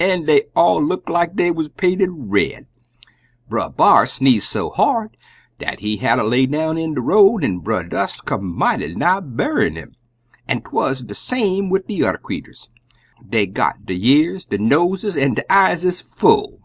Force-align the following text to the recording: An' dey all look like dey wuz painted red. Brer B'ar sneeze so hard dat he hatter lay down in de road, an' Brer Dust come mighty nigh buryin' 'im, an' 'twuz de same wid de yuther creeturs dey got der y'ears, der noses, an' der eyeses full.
An' 0.00 0.24
dey 0.24 0.42
all 0.56 0.82
look 0.84 1.08
like 1.08 1.36
dey 1.36 1.52
wuz 1.52 1.68
painted 1.68 2.08
red. 2.12 2.66
Brer 3.48 3.70
B'ar 3.70 4.06
sneeze 4.06 4.44
so 4.44 4.70
hard 4.70 5.16
dat 5.60 5.78
he 5.78 5.98
hatter 5.98 6.24
lay 6.24 6.46
down 6.46 6.76
in 6.76 6.94
de 6.94 7.00
road, 7.00 7.44
an' 7.44 7.60
Brer 7.60 7.84
Dust 7.84 8.24
come 8.24 8.56
mighty 8.58 8.96
nigh 8.96 9.20
buryin' 9.20 9.76
'im, 9.76 9.94
an' 10.48 10.62
'twuz 10.62 11.04
de 11.06 11.14
same 11.14 11.70
wid 11.70 11.86
de 11.86 11.94
yuther 11.94 12.18
creeturs 12.18 12.68
dey 13.30 13.46
got 13.46 13.86
der 13.86 13.94
y'ears, 13.94 14.46
der 14.46 14.58
noses, 14.58 15.16
an' 15.16 15.34
der 15.34 15.44
eyeses 15.48 16.00
full. 16.00 16.58